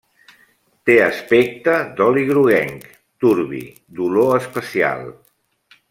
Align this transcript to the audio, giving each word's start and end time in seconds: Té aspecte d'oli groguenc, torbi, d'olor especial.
Té 0.89 0.95
aspecte 1.07 1.75
d'oli 1.99 2.23
groguenc, 2.31 2.89
torbi, 3.25 3.63
d'olor 3.99 4.35
especial. 4.43 5.07